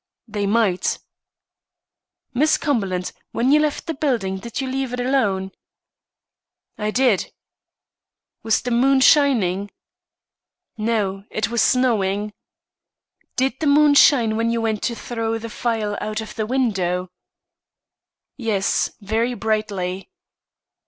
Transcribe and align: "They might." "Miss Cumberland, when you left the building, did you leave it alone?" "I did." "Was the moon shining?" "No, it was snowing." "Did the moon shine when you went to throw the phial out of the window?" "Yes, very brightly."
"They 0.27 0.47
might." 0.47 0.97
"Miss 2.33 2.57
Cumberland, 2.57 3.11
when 3.33 3.51
you 3.51 3.59
left 3.59 3.85
the 3.85 3.93
building, 3.93 4.39
did 4.39 4.59
you 4.59 4.67
leave 4.67 4.93
it 4.93 4.99
alone?" 4.99 5.51
"I 6.75 6.89
did." 6.89 7.31
"Was 8.41 8.63
the 8.63 8.71
moon 8.71 9.01
shining?" 9.01 9.69
"No, 10.75 11.25
it 11.29 11.49
was 11.51 11.61
snowing." 11.61 12.33
"Did 13.35 13.59
the 13.59 13.67
moon 13.67 13.93
shine 13.93 14.37
when 14.37 14.49
you 14.49 14.59
went 14.59 14.81
to 14.85 14.95
throw 14.95 15.37
the 15.37 15.51
phial 15.51 15.95
out 16.01 16.19
of 16.19 16.33
the 16.33 16.47
window?" 16.47 17.11
"Yes, 18.37 18.89
very 19.01 19.35
brightly." 19.35 20.09